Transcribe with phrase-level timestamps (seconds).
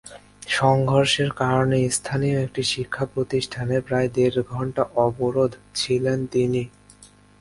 [0.51, 6.63] সংঘর্ষের কারণে স্থানীয় একটি শিক্ষাপ্রতিষ্ঠানে প্রায় দেড় ঘণ্টা অবরোধ ছিলেন তিনি।